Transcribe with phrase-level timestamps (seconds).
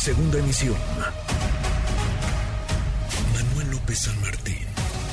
[0.00, 0.76] Segunda emisión.
[3.34, 4.66] Manuel López San Martín,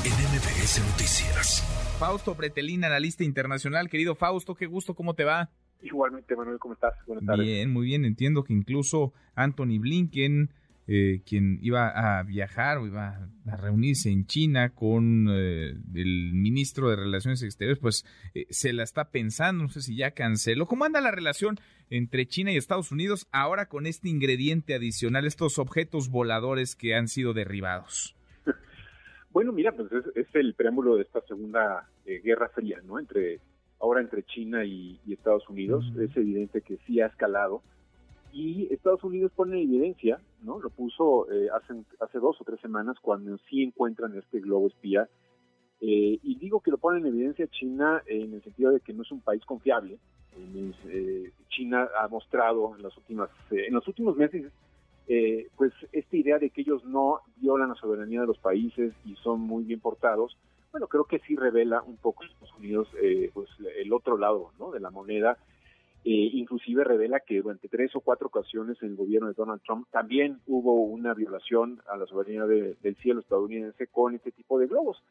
[0.05, 1.61] en MBS Noticias.
[1.99, 3.89] Fausto Bretelín, analista internacional.
[3.89, 5.49] Querido Fausto, qué gusto, ¿cómo te va?
[5.81, 6.93] Igualmente, Manuel, ¿cómo estás?
[7.05, 7.45] Buenas tardes.
[7.45, 8.05] Bien, muy bien.
[8.05, 10.53] Entiendo que incluso Anthony Blinken
[10.89, 16.89] eh, quien iba a viajar o iba a reunirse en China con eh, el ministro
[16.89, 20.65] de Relaciones Exteriores, pues eh, se la está pensando, no sé si ya canceló.
[20.65, 21.57] ¿Cómo anda la relación
[21.89, 27.09] entre China y Estados Unidos ahora con este ingrediente adicional, estos objetos voladores que han
[27.09, 28.15] sido derribados?
[29.29, 32.97] Bueno, mira, pues es, el preámbulo de esta segunda guerra fría, ¿no?
[32.97, 33.39] Entre
[33.79, 35.85] ahora entre China y, Estados Unidos.
[35.99, 37.61] Es evidente que sí ha escalado
[38.31, 40.59] y Estados Unidos pone en evidencia, ¿no?
[40.59, 45.07] Lo puso eh, hace, hace dos o tres semanas cuando sí encuentran este globo espía.
[45.79, 49.03] Eh, y digo que lo pone en evidencia China en el sentido de que no
[49.03, 49.97] es un país confiable.
[50.87, 54.51] Eh, China ha mostrado en las últimas, en los últimos meses,
[55.55, 59.39] pues esta idea de que ellos no violan la soberanía de los países y son
[59.39, 60.37] muy bien portados.
[60.71, 62.87] Bueno, creo que sí revela un poco Estados Unidos,
[63.33, 64.71] pues el otro lado, ¿no?
[64.71, 65.37] De la moneda
[66.09, 69.89] eh, inclusive revela que durante tres o cuatro ocasiones en el gobierno de Donald Trump
[69.91, 75.03] también hubo una violación a la soberanía del cielo estadounidense con este tipo de globos.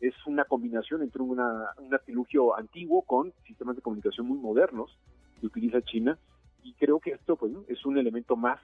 [0.00, 4.96] Es una combinación entre una, un artilugio antiguo con sistemas de comunicación muy modernos
[5.38, 6.18] que utiliza China
[6.62, 8.58] y creo que esto pues, es un elemento más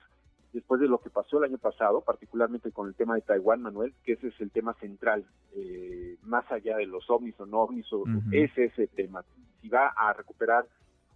[0.55, 3.93] después de lo que pasó el año pasado, particularmente con el tema de Taiwán, Manuel,
[4.05, 7.85] que ese es el tema central, eh, más allá de los ovnis o no ovnis,
[8.33, 9.23] es ese tema.
[9.61, 10.65] Si va a recuperar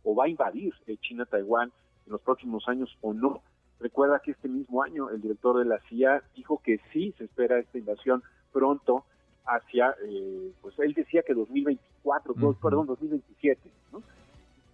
[0.04, 1.72] o va a invadir China Taiwán
[2.06, 3.42] en los próximos años o no.
[3.80, 7.58] Recuerda que este mismo año el director de la CIA dijo que sí se espera
[7.58, 9.04] esta invasión pronto
[9.46, 14.02] hacia, eh, pues él decía que 2024, perdón, 2027, ¿no?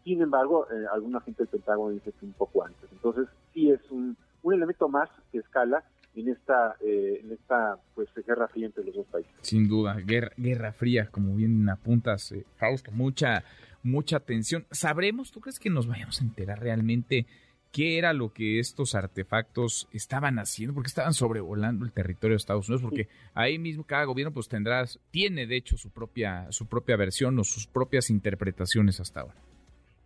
[0.04, 2.90] Sin embargo, eh, alguna gente del Pentágono dice que un poco antes.
[2.92, 8.08] Entonces, sí es un, un elemento más que escala en esta eh, en esta pues
[8.26, 9.32] guerra fría entre los dos países.
[9.40, 13.42] Sin duda, guerra, guerra fría, como bien apuntas, eh, Fausto, mucha
[13.84, 14.66] mucha atención.
[14.70, 17.26] ¿Sabremos, tú crees que nos vayamos a enterar realmente
[17.70, 20.74] qué era lo que estos artefactos estaban haciendo?
[20.74, 24.84] Porque estaban sobrevolando el territorio de Estados Unidos, porque ahí mismo cada gobierno pues tendrá,
[25.10, 29.36] tiene de hecho su propia, su propia versión o sus propias interpretaciones hasta ahora.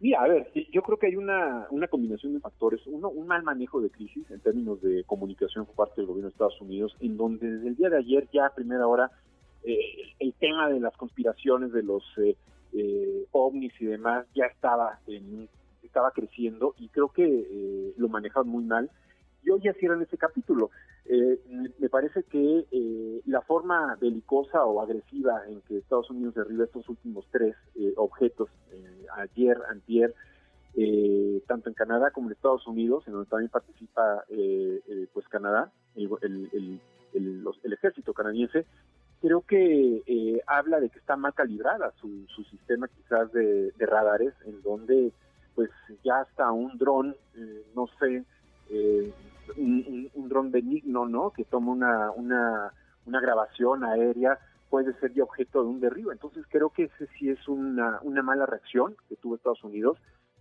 [0.00, 2.80] Mira, a ver, yo creo que hay una, una combinación de factores.
[2.86, 6.32] Uno, un mal manejo de crisis en términos de comunicación por parte del gobierno de
[6.32, 9.10] Estados Unidos, en donde desde el día de ayer, ya a primera hora,
[9.64, 12.36] eh, el tema de las conspiraciones de los eh,
[12.72, 15.48] eh, ovnis y demás ya estaba en,
[15.88, 18.90] estaba creciendo y creo que eh, lo manejaron muy mal.
[19.42, 20.70] Y hoy ya cierran ese capítulo.
[21.06, 21.38] Eh,
[21.78, 26.88] me parece que eh, la forma belicosa o agresiva en que Estados Unidos derriba estos
[26.88, 27.56] últimos tres
[27.96, 28.50] objetos,
[29.16, 30.14] ayer, antier,
[31.46, 34.24] tanto en Canadá como en Estados Unidos, en donde también participa
[35.14, 36.10] pues Canadá, el,
[36.52, 36.80] el,
[37.14, 38.66] el ejército canadiense,
[39.20, 44.34] creo que eh, habla de que está mal calibrada su, su sistema quizás de, radares,
[44.44, 45.12] en donde
[45.54, 45.70] pues
[46.04, 48.24] ya hasta un dron, eh, no sé,
[48.70, 49.12] eh,
[49.56, 51.30] un, un, dron benigno, ¿no?
[51.30, 52.72] Que toma una, una,
[53.06, 54.38] una grabación aérea,
[54.70, 56.12] puede ser ya objeto de un derribo.
[56.12, 59.98] Entonces creo que ese sí es una, una mala reacción que tuvo Estados Unidos.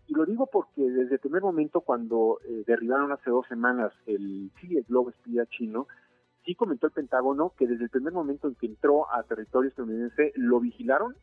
[0.07, 4.77] Y lo digo porque desde el primer momento cuando derribaron hace dos semanas el, sí,
[4.77, 5.87] el globo espía chino,
[6.47, 10.31] sí comentó el Pentágono que desde el primer momento en que entró a territorio estadounidense
[10.37, 11.13] lo vigilaron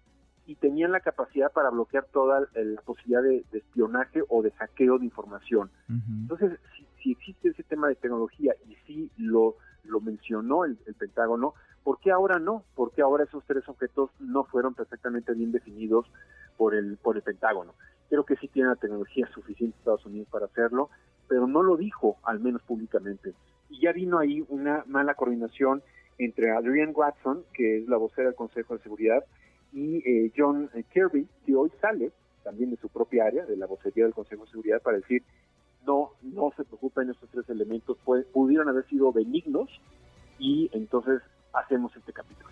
[0.47, 5.07] y tenían la capacidad para bloquear toda la posibilidad de, espionaje o de saqueo de
[5.07, 5.71] información.
[5.89, 6.61] Entonces,
[7.03, 12.11] si, existe ese tema de tecnología y sí lo, lo mencionó el, Pentágono, ¿por qué
[12.11, 12.62] ahora no?
[12.75, 16.06] ¿Por qué ahora esos tres objetos no fueron perfectamente bien definidos
[16.59, 17.73] por el, por el Pentágono?
[18.11, 20.91] Creo que sí tiene la tecnología suficiente Estados Unidos para hacerlo,
[21.27, 23.33] pero no lo dijo, al menos públicamente
[23.75, 25.83] y ya vino ahí una mala coordinación
[26.19, 29.25] entre Adrienne Watson, que es la vocera del Consejo de Seguridad,
[29.73, 32.12] y eh, John Kirby, que hoy sale
[32.45, 35.23] también de su propia área, de la vocería del Consejo de Seguridad, para decir,
[35.87, 37.99] no, no se preocupen, estos tres elementos
[38.32, 39.69] pudieron haber sido benignos
[40.38, 41.20] y entonces
[41.53, 42.49] hacemos este capítulo.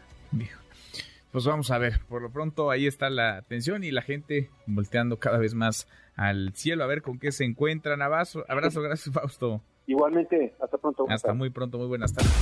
[1.31, 5.19] Pues vamos a ver, por lo pronto ahí está la atención y la gente volteando
[5.19, 8.03] cada vez más al cielo a ver con qué se encuentran.
[8.03, 9.63] Abrazo, abrazo gracias Fausto.
[9.87, 11.07] Igualmente, hasta pronto.
[11.09, 12.33] Hasta muy pronto, muy buenas tardes.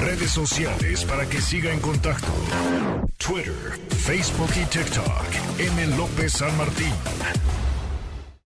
[0.00, 2.28] Redes sociales para que siga en contacto:
[3.16, 3.54] Twitter,
[3.88, 5.60] Facebook y TikTok.
[5.60, 5.96] M.
[5.96, 6.92] López San Martín.